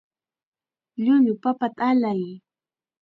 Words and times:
Llullu 1.03 1.33
papata 1.43 1.83
allay. 1.91 2.21